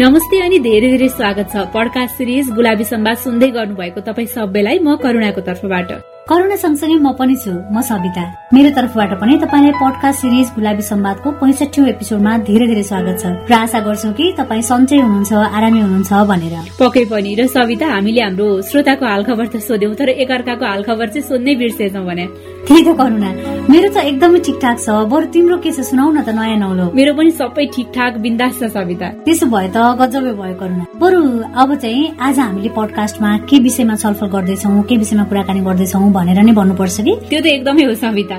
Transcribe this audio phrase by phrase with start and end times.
[0.00, 4.94] नमस्ते अनि धेरै धेरै स्वागत छ पडकास्ट सिरिज गुलाबी सम्वाद सुन्दै गर्नुभएको तपाईँ सबैलाई म
[5.04, 5.90] करुणाको तर्फबाट।
[6.28, 8.22] करुणा सँगसँगै म पनि छु म सविता
[8.52, 13.52] मेरो तर्फबाट पनि तपाईँलाई पडकास्ट सिरिज गुलाबी सम्वादको पैँसठी एपिसोडमा धेरै धेरै स्वागत छ। र
[13.56, 18.46] आशा गर्छौ कि तपाईँ सन्चै हुनुहुन्छ आरामै हुनुहुन्छ भनेर। पक्कै पनि। र सविता हामीले हाम्रो
[18.60, 22.24] श्रोताको हालखबर त सोध्यौं तर एकअर्काको हालखबर चाहिँ सोध्नै बिर्सेछौँ भने।
[22.68, 23.30] त्यही त करुणा।
[23.72, 27.12] मेरो त एकदमै ठिकठाक छ। बरु तिम्रो के छ सुनाउ न त नयाँ नौलो। मेरो
[27.16, 31.20] पनि सबै ठिकठाक बिन्दास छ सविता त्यसो भए त गजबै भयो करुणा। बरु
[31.56, 36.52] अब चाहिँ आज हामीले पडकास्टमा के विषयमा छलफल गर्दैछौ के विषयमा कुराकानी गर्दैछौ भनेर नै
[36.60, 37.12] भन्नुपर्छ कि?
[37.30, 38.36] त्यो त एकदमै हो सविता।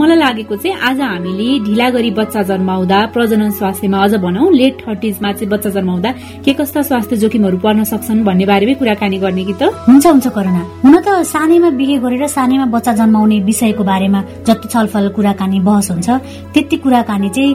[0.00, 5.32] मलाई लागेको चाहिँ आज हामीले ढिला गरी बच्चा जन्माउँदा प्रजनन स्वास्थ्यमा अझ भनौँ लेट थर्टिजमा
[5.32, 6.10] चाहिँ बच्चा जन्माउँदा
[6.44, 9.62] के कस्ता स्वास्थ्य जोखिमहरू पर्न सक्छन् भन्ने बारेमै कुराकानी गर्ने कि त?
[9.88, 15.08] हुन्छ हुन्छ करुणा। हुन त सानैमा बिहे गरेर सानैमा बच्चा जन्माउने विषयको बारेमा जति छलफल
[15.16, 16.08] कुराकानी बहस हुन्छ
[16.54, 17.54] त्यति कुराकानी चाहिँ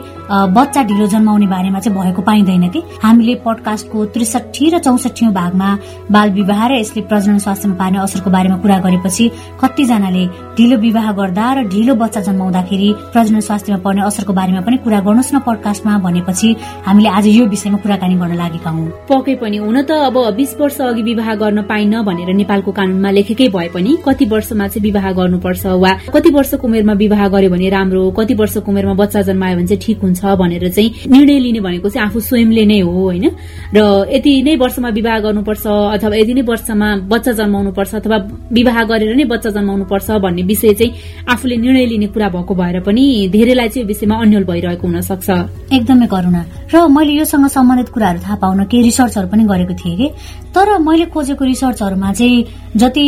[0.56, 2.80] बच्चा ढिलो जन्माउने बारेमा चाहिँ भएको पाइँदैन कि?
[3.02, 5.68] हामीले पडकास्टको त्रिसठी र चौसठी भागमा
[6.10, 9.24] बाल विवाह र यसले प्रजनन स्वास्थ्यमा पार्ने असरको बारेमा कुरा गरेपछि
[9.60, 10.24] कतिजनाले
[10.56, 15.34] ढिलो विवाह गर्दा र ढिलो बच्चा जन्माउँदाखेरि प्रजनन स्वास्थ्यमा पर्ने असरको बारेमा पनि कुरा गर्नुहोस्
[15.34, 16.48] न पडकास्टमा भनेपछि
[16.86, 20.80] हामीले आज यो विषयमा कुराकानी गर्न लागेका हौ। पक्कै पनि हुन त अब बिस वर्ष
[20.80, 25.64] अघि विवाह गर्न पाइन्न भनेर नेपालको कानूनमा लेखेकै भए पनि कति वर्षमा चाहिँ विवाह गर्नुपर्छ
[25.82, 29.82] वा कति वर्षको उमेरमा विवाह गर्यो भने राम्रो कति वर्षको उमेरमा बच्चा जन्मायो भने चाहिँ
[29.84, 33.26] ठिक हुन्छ भनेर चाहिँ निर्णय लिने भनेको चाहिँ आफू स्वयंले नै हो होइन?
[33.74, 33.78] र
[34.14, 38.16] यति नै वर्षमा विवाह गर्नुपर्छ अथवा यति नै वर्षमा बच्चा जन्माउनु पर्छ अथवा
[38.52, 40.92] विवाह गरेर नै बच्चा जन्माउनु पर्छ भन्ने विषय चाहिँ
[41.28, 45.28] आफूले निर्णय लिने कुरा भएको भएर पनि धेरैलाई चाहिँ विषयमा अन्यल भइरहेको हुन सक्छ
[45.72, 46.42] एकदमै करुणा।
[46.72, 50.08] र मैले योसँग सम्बन्धित कुराहरू थाहा पाउन केही रिसर्चहरू पनि गरेको थिएँ कि।
[50.54, 52.44] तर मैले खोजेको रिसर्चहरूमा चाहिँ
[52.76, 53.06] जति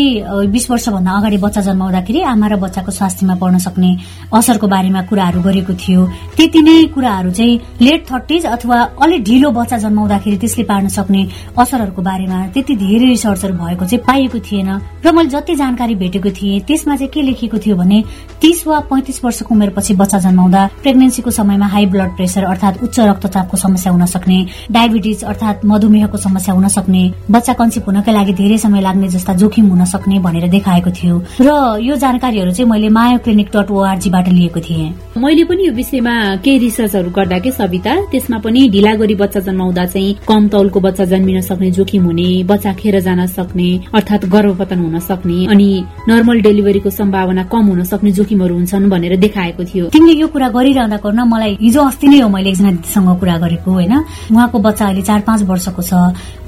[0.52, 3.90] बिस वर्षभन्दा अगाडि बच्चा जन्माउँदाखेरि आमा र बच्चाको स्वास्थ्यमा पर्न सक्ने
[4.32, 6.00] असरको बारेमा कुराहरू गरेको थियो।
[6.36, 11.22] त्यति नै कुराहरू चाहिँ लेट थर्टिज अथवा अलिक ढिलो बच्चा जन्माउँदाखेरि त्यसले पार्न सक्ने
[11.58, 14.70] असरहरूको बारेमा त्यति धेरै रिसर्चहरू भएको चाहिँ पाइएको थिएन।
[15.04, 18.02] र मैले जति जानकारी भेटेको थिएँ। त्यसमा चाहिँ के लेखिएको थियो भने
[18.40, 23.56] तीस वा पैंतिस वर्षको उमेरपछि बच्चा जन्माउँदा प्रेग्नेन्सीको समयमा हाई ब्लड प्रेसर अर्थात उच्च रक्तचापको
[23.56, 24.38] समस्या हुन सक्ने
[24.70, 29.68] डायबिटिज अर्थात मधुमेहको समस्या हुन सक्ने बच्चा कन्सिप हुनकै लागि धेरै समय लाग्ने जस्ता जोखिम
[29.68, 34.60] हुन सक्ने भनेर देखाएको थियो। र यो जानकारीहरू चाहिँ मैले माया क्लिनिक डट ओआरजीबाट लिएको
[34.60, 36.14] थिएँ। मैले पनि यो विषयमा
[36.44, 41.04] केही रिसर्चहरू गर्दा के सविता त्यसमा पनि ढिला गरी बच्चा जन्माउँदा चाहिँ कम तौलको बच्चा
[41.12, 45.70] जन्मिन सक्ने जोखिम हुने बच्चा खेर जान सक्ने अर्थात गर्भपतन हुन सक्ने अनि
[46.08, 50.96] नर्मल डेलिभरीको सम्भावना कम हुन सक्ने जोखिमहरू हुन्छन् भनेर देखाएको थियो। तिमीले यो कुरा गरिरहँदा
[51.04, 53.94] गर्न मलाई हिजो अस्ति नै हो मैले एकजना दिदीसँग कुरा गरेको होइन?
[54.32, 55.92] उहाँको बच्चा अहिले चार पाँच वर्षको छ।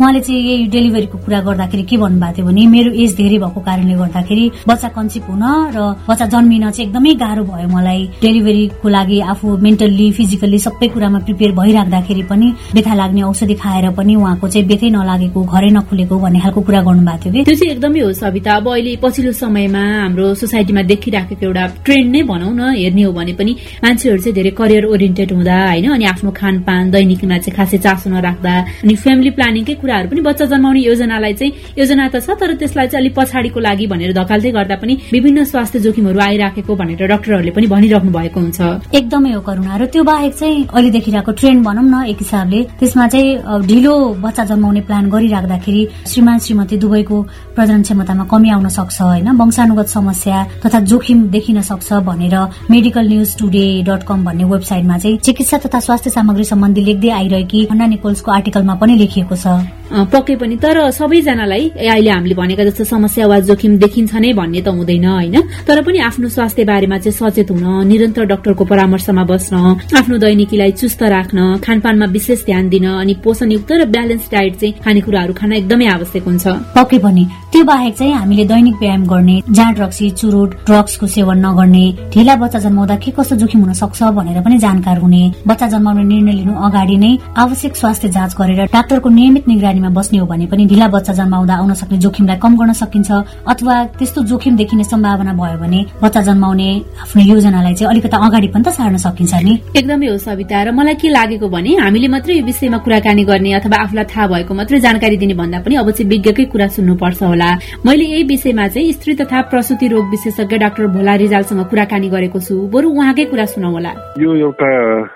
[0.00, 3.94] उहाँले चाहिँ यही डेलिभरीको कुरा गर्दाखेरि के भन्नुभएको थियो भने मेरो एज धेरै भएको कारणले
[4.00, 5.44] गर्दाखेरि बच्चा कन्सिप हुन
[5.76, 5.78] र
[6.08, 11.52] बच्चा जन्मिन चाहिँ एकदमै गाह्रो भयो मलाई। डेलिभरीको लागि आफू मेन्टल्ली फिजिकल्ली सबै कुरामा प्रिपेयर
[11.60, 16.60] भइराख्दाखेरि पनि बेथा लाग्ने औषधि खाएर पनि उहाँको चाहिँ बेथै नलागेको घरै नखुलेको भन्ने खालको
[16.60, 17.44] कुरा गर्नुभएको थियो कि?
[17.44, 22.22] त्यो चाहिँ एकदमै हो सविता। अब अहिले पछिल्लो समयमा हाम्रो सोसाइटीमा देखिराखेको एउटा ट्रेन्ड नै
[22.30, 23.52] भनौँ न हेर्ने हो भने पनि
[23.84, 28.54] मान्छेहरू चाहिँ धेरै करियर ओरिएन्टेड हुँदा होइन अनि आफ्नो खानपान दैनिकमा चाहिँ खासै चासो नराख्दा
[28.84, 33.02] अनि फ्यामिली प्लानिङकै कुराहरू पनि बच्चा जन्माउने योजनालाई चाहिँ योजना त छ तर त्यसलाई चाहिँ
[33.02, 38.10] अलिक पछाडिको लागि भनेर धकाल्दै गर्दा पनि विभिन्न स्वास्थ्य जोखिमहरू आइराखेको भनेर डाक्टरहरूले पनि भनिराख्नु
[38.18, 38.60] भएको हुन्छ।
[38.98, 43.06] एकदमै हो करुणा र त्यो बाहेक चाहिँ अहिले देखिरहेको ट्रेन्ड भनौँ न एक हिसाबले त्यसमा
[43.12, 43.28] चाहिँ
[43.70, 47.16] ढिलो बच्चा जन्माउने प्लान गरिराख्दाखेरि श्रीमान श्रीमती दुवैको
[47.56, 49.36] प्रजनन क्षमतामा कमी आउन सक्छ होइन?
[49.36, 52.36] वंशानुगत समस्या तथा जोखिम देखिन सक्छ भनेर
[52.70, 57.66] medical news today dot com भन्ने वेबसाइटमा चाहिँ चिकित्सा तथा स्वास्थ्य सामग्री सम्बन्धी लेख्दै आइरहेकी
[57.70, 59.60] अन्ना निकोल्सको आर्टिकलमा पनि लेखिएको छ।
[59.90, 64.68] पक्कै पनि तर सबैजनालाई अहिले हामीले भनेका जस्तो समस्या वा जोखिम देखिन्छ नै भन्ने त
[64.70, 65.36] हुँदैन होइन?
[65.66, 69.54] तर पनि आफ्नो स्वास्थ्य बारेमा चाहिँ सचेत हुन निरन्तर डाक्टरको परामर्शमा बस्न
[69.98, 75.32] आफ्नो दैनिकीलाई चुस्त राख्न खानपानमा विशेष ध्यान दिन अनि पोषणयुक्त र ब्यालेन्स डायट चाहिँ खानेकुराहरू
[75.34, 76.46] खान एकदमै आवश्यक हुन्छ।
[76.78, 81.84] पक्कै पनि त्यो बाहेक चाहिँ हामीले दैनिक व्यायाम गर्ने जाँड रक्सी चुरोट ड्रग्सको सेवन नगर्ने
[82.14, 86.32] ढिला बच्चा जन्माउँदा के कस्तो जोखिम हुन सक्छ भनेर पनि जानकार हुने बच्चा जन्माउने निर्णय
[86.32, 87.10] लिनु अगाडि नै
[87.42, 91.74] आवश्यक स्वास्थ्य जाँच गरेर डाक्टरको नियमित निगरानीमा बस्ने हो भने पनि ढिला बच्चा जन्माउँदा आउन
[91.80, 93.10] सक्ने जोखिमलाई कम गर्न सकिन्छ
[93.52, 96.68] अथवा त्यस्तो जोखिम देखिने सम्भावना भयो भने बच्चा जन्माउने
[97.02, 100.94] आफ्नो योजनालाई चाहिँ अलिकति अगाडि पनि त सार्न सकिन्छ नि। एकदमै हो सविता र मलाई
[101.00, 105.16] के लागेको भने हामीले मात्रै यो विषयमा कुराकानी गर्ने अथवा आफूलाई थाहा भएको मात्रै जानकारी
[105.22, 107.50] दिने भन्दा पनि अब चाहिँ विज्ञकै कुरा सुन्नुपर्छ होला।
[107.86, 112.54] मैले यही विषयमा चाहिँ स्त्री तथा प्रसुति रोग विशेषज्ञ डाक्टर भोला रिजालसँग कुराकानी गरेको छु।
[112.68, 114.68] बरु उहाँकै कुरा सुनौ होला यो एउटा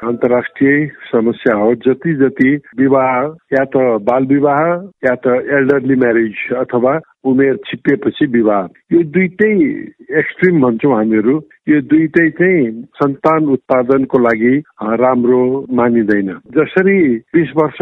[0.09, 2.51] अन्तर्राष्ट्रिय समस्या हो। जति जति
[2.81, 3.13] विवाह
[3.53, 4.61] या त बाल विवाह
[5.05, 8.62] या त एल्डरली म्यारेज अथवा उमेर छिपिएपछि विवाह।
[8.93, 9.53] यो दुइटै
[10.19, 11.37] एक्सट्रिम भन्छौँ हामीहरू।
[11.69, 14.55] यो दुइटै चाहिँ सन्तान उत्पादनको लागि
[15.03, 15.43] राम्रो
[15.73, 16.99] मानिँदैन। जसरी
[17.35, 17.79] बिस वर्ष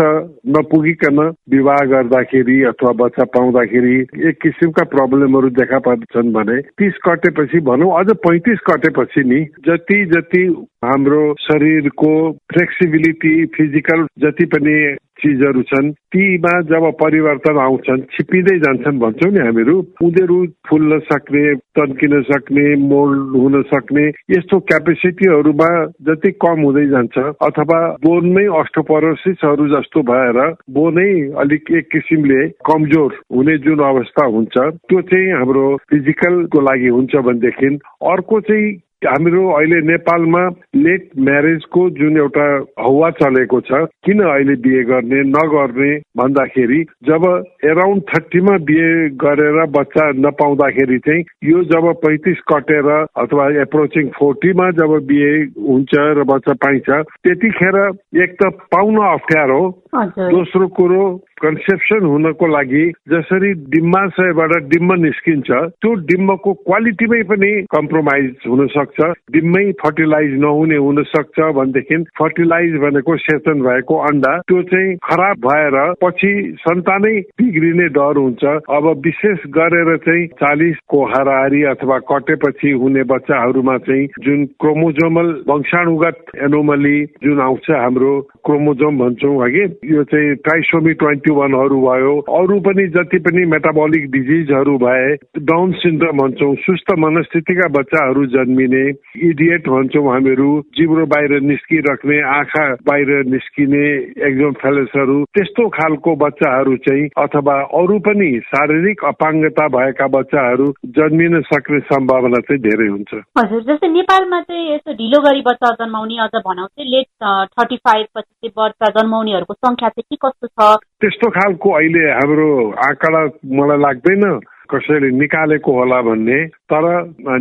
[0.49, 3.97] नपुगिकन विवाह गर्दाखेरि अथवा बच्चा पाउँदाखेरि
[4.29, 10.44] एक किसिमका प्रब्लमहरू देखा पर्छन् भने तिस कटेपछि भनौँ अझ पैँतिस कटेपछि नि जति जति
[10.85, 12.12] हाम्रो शरीरको
[12.53, 14.77] फ्लेक्सिबिलिटी फिजिकल जति पनि
[15.23, 20.39] चिजहरू छन् तीमा जब परिवर्तन आउँछन् छिपिँदै जान्छन् भन्छौँ नि हामीहरू। उनीहरू
[20.69, 21.45] फुल्न सक्ने
[21.79, 25.71] तन्किन सक्ने मोल्ड हुन सक्ने यस्तो क्यापेसिटीहरूमा
[26.03, 30.41] जति कम हुँदै जान्छ अथवा बोनमै अस्टोपरोसिसहरू जस्तो भएर
[30.71, 37.15] बोनै अलिक एक किसिमले कमजोर हुने जुन अवस्था हुन्छ त्यो चाहिँ हाम्रो फिजिकलको लागि हुन्छ
[37.23, 37.77] भनेदेखि
[38.07, 38.73] अर्को चाहिँ
[39.05, 40.41] हाम्रो अहिले नेपालमा
[40.77, 42.45] लेट म्यारेजको जुन एउटा
[42.81, 47.27] हवा चलेको छ किन अहिले बिहे गर्ने नगर्ने भन्दाखेरि जब
[47.65, 54.99] एराउन्ड थर्टीमा बिहे गरेर बच्चा नपाउँदाखेरि चाहिँ यो जब पैँतिस कटेर अथवा एप्रोचिङ फोर्टीमा जब
[55.07, 57.81] बिहे हुन्छ र बच्चा पाइन्छ त्यतिखेर
[58.23, 59.63] एक त पाउन अप्ठ्यारो
[59.94, 61.05] दोस्रो कुरो
[61.43, 69.65] कन्सेप्सन हुनको लागि जसरी डिम्बाशयबाट डिम्ब निस्किन्छ त्यो डिम्बको क्वालिटीमै पनि कम्प्रोमाइज हुन सक्छ डिम्बै
[69.83, 76.33] फर्टिलाइज नहुने हुन सक्छ भनेदेखि फर्टिलाइज भनेको सेचन भएको अन्डा त्यो चाहिँ खराब भएर पछि
[76.61, 77.12] सन्तानै
[77.43, 84.47] बिग्रिने डर हुन्छ। अब विशेष गरेर चाहिँ चालिसको हाराहारी अथवा कटेपछि हुने बच्चाहरूमा चाहिँ जुन
[84.61, 92.11] क्रोमोजोमल वंशाणुगत एनोमली जुन आउँछ हाम्रो क्रोमोजोम भन्छौँ हगि यो चाहिँ ट्राइसोमी ट्वेन्टी वानहरू भयो।
[92.32, 95.06] अरू पनि जति पनि मेटाबोलिक डिजिजहरू भए
[95.43, 98.82] डाउन सिन्ड्रोम भन्छौँ सुस्त मनस्थितिका बच्चाहरू जन्मिने
[99.29, 103.82] इडिएट भन्छौँ हामीहरू जिब्रो बाहिर निस्किराख्ने आँखा बाहिर निस्किने
[104.29, 110.70] एक्जम फेलेसहरू त्यस्तो खालको बच्चाहरू चाहिँ अथवा अरू पनि शारीरिक अपाङ्गता भएका बच्चाहरू
[111.00, 116.23] जन्मिन सक्ने सम्भावना चाहिँ धेरै हुन्छ। हजुर जस्तै नेपालमा चाहिँ यसो ढिलो गरी बच्चा जन्माउने
[116.23, 120.79] अझ भनौँ चाहिँ लेट थर्टी फाइभ पछि बच्चा जन्माउनेहरूको संख्या चाहिँ के कस्तो छ?
[121.01, 122.49] त्यस्तो खालको अहिले हाम्रो
[122.87, 123.21] आँकडा
[123.57, 124.41] मलाई लाग्दैन
[124.73, 126.37] कसैले निकालेको होला भन्ने
[126.73, 126.85] तर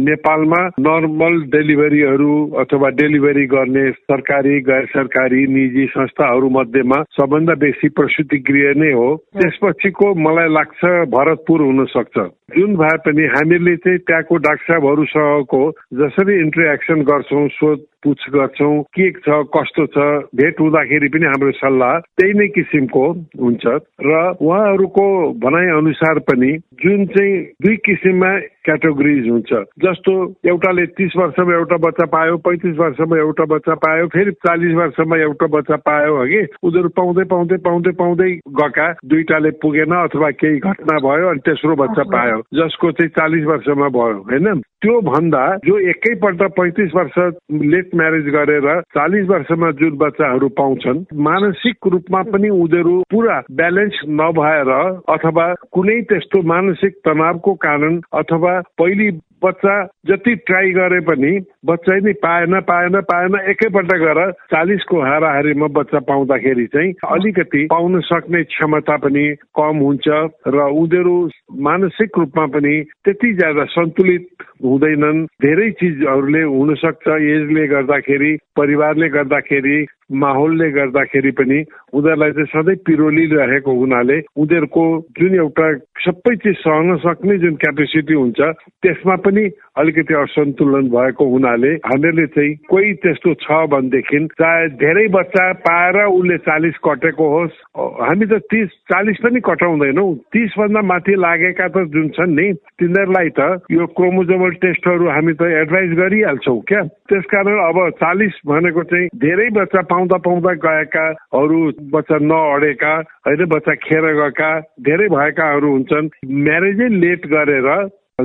[0.04, 8.38] नेपालमा नर्मल डेलिभरीहरू अथवा डेलिभरी गर्ने सरकारी गैर सरकारी निजी संस्थाहरू मध्येमा सबभन्दा बेसी प्रसुति
[8.50, 9.08] गृह नै हो।
[9.40, 12.18] त्यसपछिको मलाई लाग्छ भरतपुर हुन सक्छ
[12.58, 15.64] जुन भए पनि हामीले चाहिँ त्यहाँको डाक्टर साहबहरूसँगको
[16.04, 20.06] जसरी इन्टरेक्सन गर्छौँ सोध पुछ गर्छौँ के छ कस्तो छ
[20.36, 23.06] भेट हुँदाखेरि पनि हाम्रो सल्लाह त्यही नै किसिमको
[23.42, 23.66] हुन्छ।
[24.06, 24.12] र
[24.42, 25.06] उहाँहरूको
[25.44, 26.52] भनाइ अनुसार पनि
[26.84, 28.32] जुन चाहिँ दुई किसिममा
[28.66, 29.54] क्याटेगोरिज हुन्छ।
[29.84, 30.14] जस्तो
[30.46, 35.48] एउटाले तिस वर्षमा एउटा बच्चा पायो पैँतिस वर्षमा एउटा बच्चा पायो फेरि चालिस वर्षमा एउटा
[35.48, 38.32] बच्चा पायो हगि उनीहरू पाउँदै पाउँदै पाउँदै पाउँदै
[38.62, 43.88] गएका दुईटाले पुगेन अथवा केही घटना भयो अनि तेस्रो बच्चा पायो जसको चाहिँ चालिस वर्षमा
[43.90, 44.62] भयो होइन?
[44.82, 47.18] त्यो भन्दा जो एकैपल्ट पैँतिस वर्ष
[47.66, 54.72] लेट म्यारेज गरेर चालिस वर्षमा जुन बच्चाहरू पाउँछन् मानसिक रूपमा पनि उनीहरू पुरा ब्यालेन्स नभएर
[55.10, 61.32] अथवा कुनै त्यस्तो मानसिक तनावको कारण अथवा पहिली बच्चा जति ट्राई गरे पनि
[61.66, 68.44] बच्चा नै पाएन पाएन पाएन एकैपल्ट गएर चालिसको हाराहारीमा बच्चा पाउँदाखेरि चाहिँ अलिकति पाउन सक्ने
[68.44, 70.08] क्षमता पनि कम हुन्छ
[70.48, 71.30] र उनीहरू
[71.60, 74.28] मानसिक रूपमा पनि त्यति ज्यादा सन्तुलित
[74.64, 82.76] हुँदैनन्। धेरै चिजहरूले हुन सक्छ एजले गर्दाखेरि परिवारले गर्दाखेरि माहौलले गर्दाखेरि पनि उनीहरूलाई चाहिँ सधैँ
[82.86, 84.84] पिरोलिरहेको हुनाले उनीहरूको
[85.20, 85.68] जुन एउटा
[86.02, 88.40] सबै चिज सहन सक्ने जुन क्यापेसिटी हुन्छ
[88.84, 89.44] त्यसमा पनि
[89.78, 96.38] अलिकति असन्तुलन भएको हुनाले हामीहरूले चाहिँ कोही त्यस्तो छ भनेदेखि चाहे धेरै बच्चा पाएर उसले
[96.48, 97.60] चालिस कटेको होस्।
[98.02, 102.48] हामी त तिस चालिस पनि कटाउँदैनौँ। तिसभन्दा माथि लागेका त जुन छन् नि
[102.80, 106.82] तिनीहरूलाई त यो क्रोमोजोमल टेस्टहरू हामी त एडभाइस गरिहाल्छौँ क्या।
[107.12, 112.94] त्यसकारण अब चालिस भनेको चाहिँ धेरै बच्चा पाउँदा पाउँदा गएकाहरू बच्चा नअडेका
[113.26, 117.70] होइन बच्चा खेर गएका धेरै भएकाहरू हुन्छन्। म्यारेजै लेट गरेर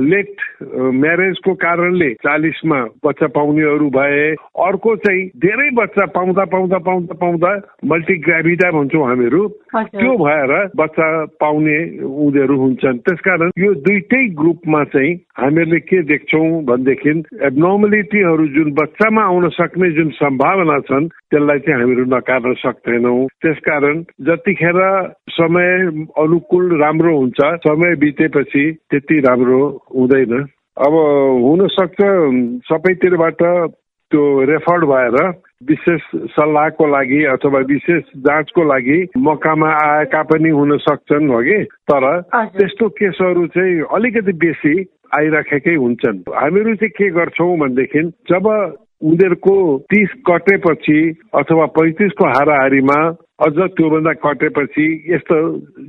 [0.01, 4.25] लेट म्यारेजको कारणले चालिसमा बच्चा पाउनेहरू भए
[4.65, 7.51] अर्को चाहिँ धेरै बच्चा पाउँदा पाउँदा पाउँदा पाउँदा
[7.85, 9.47] मल्टिग्राभिडा भन्छौँ हामीहरू।
[9.77, 11.07] त्यो भएर बच्चा
[11.41, 17.09] पाउने उनीहरू हुन्छन्। त्यसकारण यो दुइटै ग्रुपमा चाहिँ हामीहरूले के देख्छौँ भनेदेखि
[17.49, 24.79] एबनर्मलिटीहरू जुन बच्चामा आउन सक्ने जुन सम्भावना छन् त्यसलाई चाहिँ हामीहरू नकार्न सक्दैनौँ। त्यसकारण जतिखेर
[25.37, 25.71] समय
[26.17, 29.61] अनुकूल राम्रो हुन्छ समय बितेपछि त्यति राम्रो
[29.95, 30.46] हुँदैन।
[30.77, 30.93] अब
[31.43, 31.97] हुन सक्छ
[32.69, 33.41] सबैतिरबाट
[34.11, 35.15] त्यो रेफर्ड भएर
[35.69, 41.57] विशेष सल्लाहको लागि अथवा विशेष जाँचको लागि मकामा आएका पनि हुन सक्छन् हो कि?
[41.63, 42.21] तर
[42.57, 44.75] त्यस्तो केसहरू चाहिँ अलिकति बेसी
[45.17, 48.47] आइराखेकै हुन्छन्। हामीहरू चाहिँ के गर्छौँ भनेदेखि जब
[49.03, 50.99] उनीहरूको तिस कटेपछि
[51.35, 52.99] अथवा पैँतिसको हाराहारीमा
[53.45, 55.37] अझ त्योभन्दा कटेपछि यस्तो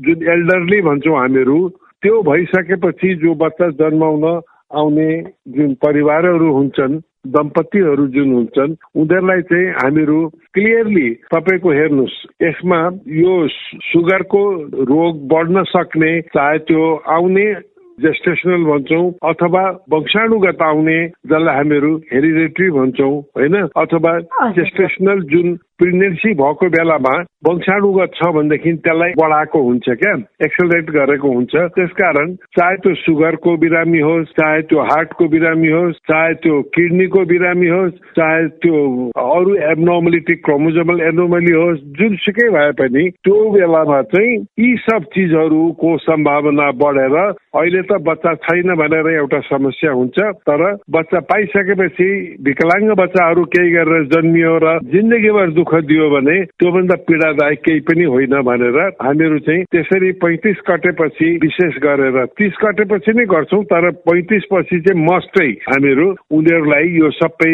[0.01, 1.69] जुन एल्डरली भन्छौँ हामीहरू
[2.03, 4.41] त्यो भइसकेपछि जो बच्चा जन्माउन
[4.75, 5.09] आउने
[5.49, 10.19] जुन परिवारहरू हुन्छन् दम्पतिहरू जुन हुन्छन् उनीहरूलाई चाहिँ हामीहरू
[10.55, 13.49] क्लियरली तपाईँको हेर्नुहोस् यसमा यो
[13.85, 14.43] सुगरको
[14.85, 17.55] रोग बढ्न सक्ने चाहे त्यो आउने
[17.99, 23.57] जेस्टेसनल भन्छौँ अथवा वंशाणुगत आउने जसलाई हामीहरू हेरिडेटरी भन्छौँ होइन?
[23.77, 24.19] अथवा
[24.51, 27.15] जेस्टेसनल जुन प्रेग्नेन्सी भएको बेलामा
[27.47, 34.01] वंशाणुगत छ भनेदेखि त्यसलाई बढाएको हुन्छ क्या एक्सेलरेट गरेको हुन्छ। त्यसकारण चाहे त्यो सुगरको बिरामी
[34.01, 38.83] होस् चाहे त्यो हार्टको बिरामी होस् चाहे त्यो किडनीको बिरामी होस् चाहे त्यो
[39.25, 46.71] अरू एबनोमलिटी क्रोमोजोमल एनोमली होस् जुनसुकै भए पनि त्यो बेलामा चाहिँ यी सब चिजहरूको सम्भावना
[46.83, 50.19] बढेर अहिले त बच्चा छैन भनेर एउटा समस्या हुन्छ।
[50.49, 52.11] तर बच्चा पाइसकेपछि
[52.43, 58.05] विकलाङ्ग बच्चाहरू केही गरेर जन्मियो र जिन्दगीभर दुःख दुःख दियो भने त्योभन्दा पीडादायक केही पनि
[58.05, 64.49] होइन भनेर हामीहरू चाहिँ त्यसरी पैँतिस कटेपछि विशेष गरेर तिस कटेपछि नै गर्छौँ तर पैँतिस
[64.53, 67.53] पछि चाहिँ मस्टै हामीहरू उनीहरूलाई यो सबै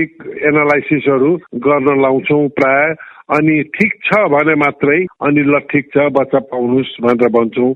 [0.51, 1.35] एनालाइसिसहरू
[1.67, 2.95] गर्न लाउँछौँ प्राय।
[3.35, 7.73] अनि ठिक छ भने मात्रै अनि ल ठिक छ बच्चा पाउनुहोस् भनेर भन्छौँ।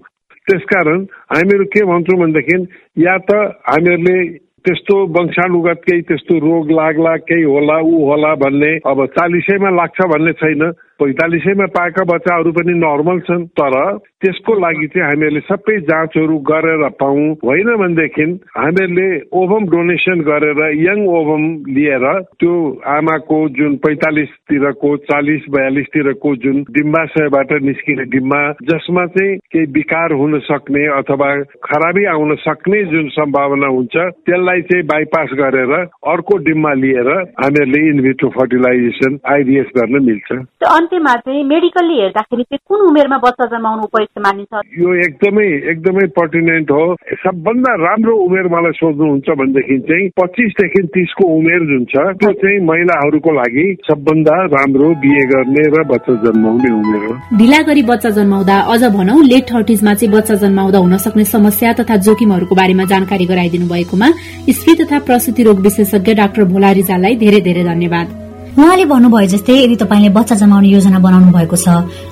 [0.46, 1.00] त्यसकारण
[1.34, 2.58] हामीहरू के भन्छौँ भनेदेखि
[3.02, 4.18] या त हामीहरूले
[4.68, 10.32] त्यस्तो वंशानुगत केही त्यस्तो रोग लाग्ला केही होला ऊ होला भन्ने अब चालिसैमा लाग्छ भन्ने
[10.32, 10.62] छैन।
[11.00, 13.74] पैँतालिसैमा पाएका बच्चाहरू पनि नर्मल छन् तर
[14.18, 18.26] त्यसको लागि चाहिँ हामीहरूले सबै जाँचहरू गरेर पाउँ होइन भनेदेखि
[18.56, 22.06] हामीहरूले ओभम डोनेसन गरेर यङ ओभम लिएर
[22.40, 22.54] त्यो
[22.86, 30.84] आमाको जुन पैँतालिसतिरको चालिस बयालिसतिरको जुन डिम्बाशयबाट निस्किने डिम्बा जसमा चाहिँ केही विकार हुन सक्ने
[30.98, 31.30] अथवा
[31.64, 35.74] खराबी आउन सक्ने जुन सम्भावना हुन्छ त्यसलाई चाहिँ बाइपास गरेर
[36.14, 40.42] अर्को डिम्बा लिएर हामीहरूले इन्भिट्रो फर्टिलाइजेसन आइडिएस गर्न मिल्छ।
[40.88, 44.52] अन्त्यमा चाहिँ मेडिकलले हेर्दाखेरि चाहिँ कुन उमेरमा बच्चा जन्माउनु उपयुक्त मानिन्छ?
[44.80, 46.84] यो एकदमै एकदमै पर्टिनेन्ट हो।
[47.24, 53.30] सबभन्दा राम्रो उमेर मलाई सोध्नुहुन्छ भनेदेखि चाहिँ पच्चिसदेखि तिसको उमेर जुन छ त्यो चाहिँ महिलाहरूको
[53.38, 58.82] लागि सबभन्दा राम्रो बिहे गर्ने र बच्चा जन्माउने उमेर हो। ढिला गरी बच्चा जन्माउँदा अझ
[58.96, 64.08] भनौ लेट थर्टिजमा चाहिँ बच्चा जन्माउँदा हुन सक्ने समस्या तथा जोखिमहरूको बारेमा जानकारी गराइदिनु भएकोमा
[64.56, 68.27] स्त्री तथा प्रसुति रोग विशेषज्ञ डाक्टर भोला रिजालाई धेरै धेरै धन्यवाद।
[68.58, 71.68] उहाँले भन्नुभयो जस्तै यदि तपाईँले बच्चा जमाउने योजना बनाउनु भएको छ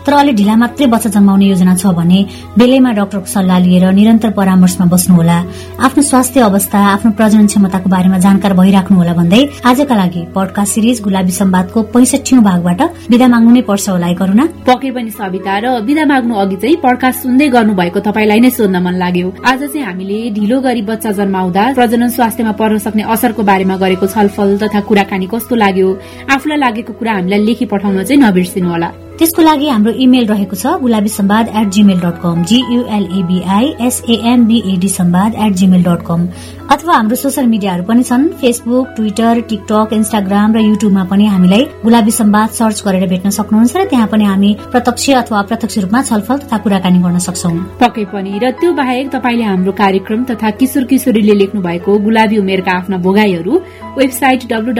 [0.06, 2.18] तर अलि ढिला मात्रै बच्चा जमाउने योजना छ भने
[2.54, 5.38] बेलैमा डाक्टरको सल्लाह लिएर निरन्तर परामर्शमा बस्नुहोला।
[5.86, 11.32] आफ्नो स्वास्थ्य अवस्था आफ्नो प्रजनन क्षमताको बारेमा जानकार भइराख्नुहोला भन्दै आजका लागि पडकास्ट सिरिज गुलाबी
[11.40, 16.34] सम्वादको पैसठी भागबाट विदा माग्नु नै पर्छ होला करुणा। पके पनि सविता र विदा माग्नु
[16.46, 20.82] अघि चाहिँ पडकास्ट सुन्दै गर्नुभएको तपाईँलाई नै सोध्न मन लाग्यो। आज चाहिँ हामीले ढिलो गरी
[20.94, 25.90] बच्चा जन्माउँदा प्रजनन स्वास्थ्यमा पर्न सक्ने असरको बारेमा गरेको छलफल तथा कुराकानी कस्तो लाग्यो?
[26.36, 28.88] आफूलाई लागेको कुरा हामीलाई लेखी पठाउन चाहिँ नबिर्सिनु होला
[29.18, 35.34] त्यसको लागि हाम्रो इमेल रहेको छ Gulabi Sambad at Gmail dot com G U L A B I S A M B A D Sambad
[35.44, 36.26] at Gmail dot com
[36.74, 42.10] अथवा हाम्रो सोसियल मिडियाहरू पनि छन् फेसबुक ट्विटर टिकटक इन्स्टाग्राम र युट्युबमा पनि हामीलाई गुलाबी
[42.10, 46.58] सम्वाद सर्च गरेर भेट्न सक्नुहुन्छ र त्यहाँ पनि हामी प्रत्यक्ष अथवा अप्रत्यक्ष रूपमा छलफल तथा
[46.66, 51.62] कुराकानी गर्न सक्छौ। पक्कै पनि। र त्यो बाहेक तपाईँले हाम्रो कार्यक्रम तथा किशोर किशोरीले लेख्नु
[51.68, 53.60] भएको गुलाबी उमेरका आफ्ना भोगाईहरू
[53.98, 54.72] website W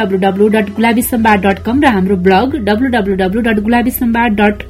[0.56, 4.62] dot Gulabi Sambad dot com र हाम्रो blog W dot Gulabi Sambad dot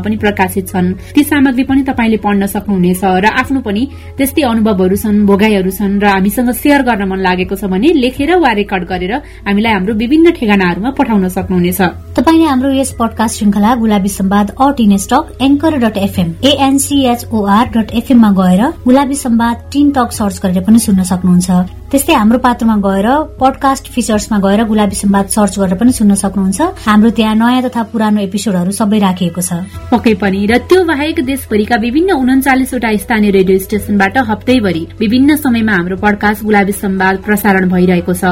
[0.00, 3.82] पनि प्रकाशित छन्। ती सामग्री पनि तपाईँले पढ्न सक्नुहुनेछ र आफ्नो पनि
[4.18, 8.52] त्यस्तै अनुभवहरू छन् भोगाईहरू छन् र हामीसँग सेयर गर्न मन लागेको छ भने लेखेर वा
[8.52, 9.12] रेकर्ड गरेर
[9.46, 11.80] हामीलाई हाम्रो विभिन्न ठेगानाहरूमा पठाउन सक्नुहुनेछ।
[12.16, 17.90] तपाईँले हाम्रो यस पडकास्ट श्रृंखला गुलाबी सम्वाद अट इन stock anchor dot FM A N C H O R dot
[17.92, 23.06] एफएममा गएर Gulabi Sambad teen talk search गरेर पनि सुन्न सक्नुहुन्छ। त्यस्तै हाम्रो पात्रमा गएर
[23.34, 28.20] पडकास्ट फिचर्समा गएर गुलाबी सम्वाद सर्च गरेर पनि सुन्न सक्नुहुन्छ। हाम्रो त्यहाँ नयाँ तथा पुरानो
[28.30, 34.18] एपिसोडहरू सबै राखिएको छ। पक्कै पनि। र त्यो बाहेक देशभरिका विभिन्न उन्चालिसवटा स्थानीय रेडियो स्टेशनबाट
[34.22, 38.24] हप्तैभरि विभिन्न समयमा हाम्रो पडकास्ट गुलाबी सम्वाद प्रसारण भइरहेको छ।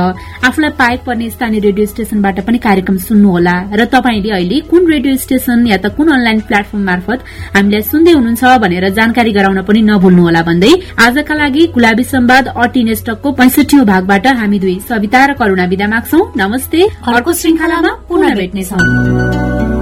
[0.47, 5.67] आफूलाई पाएक पर्ने स्थानीय रेडियो स्टेशनबाट पनि कार्यक्रम सुन्नुहोला। र तपाईँले अहिले कुन रेडियो स्टेशन
[5.67, 7.19] या त कुन अनलाइन प्लेटफर्म मार्फत
[7.59, 13.47] हामीलाई सुन्दै हुनुहुन्छ भनेर जानकारी गराउन पनि नभुल्नुहोला भन्दै आजका लागि गुलाबी सम्वाद अटिन स्टकको
[13.49, 19.78] पैसठी भागबाट हामी दुई सविता र करूणा विदा माग्छौ। नमस्ते। अर्को श्रृंखलामा पुनः भेट्नेछौ।